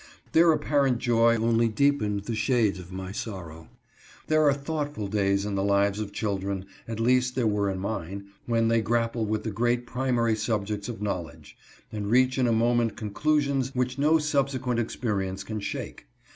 Their 0.31 0.51
apparent 0.51 0.97
joy 0.97 1.35
only 1.35 1.67
deepened 1.67 2.21
the 2.23 2.33
shades 2.33 2.79
of 2.79 2.91
my 2.91 3.11
sor 3.11 3.49
row. 3.49 3.67
There 4.25 4.41
are 4.49 4.51
thoughtful 4.51 5.07
days 5.07 5.45
in 5.45 5.53
the 5.53 5.63
lives 5.63 5.99
of 5.99 6.11
children— 6.11 6.65
at 6.87 6.99
least 6.99 7.35
there 7.35 7.45
were 7.45 7.69
in 7.69 7.77
mine— 7.77 8.25
when 8.47 8.67
they 8.67 8.81
grapple 8.81 9.27
with 9.27 9.43
the 9.43 9.51
great 9.51 9.85
primary 9.85 10.35
subjects 10.35 10.89
of 10.89 11.03
knowledge, 11.03 11.55
and 11.91 12.09
reach 12.09 12.39
in 12.39 12.47
a 12.47 12.51
moment 12.51 12.97
conclusions 12.97 13.75
which 13.75 13.99
no 13.99 14.17
subsequent 14.17 14.79
experience 14.79 15.43
can 15.43 15.59
shake. 15.59 16.07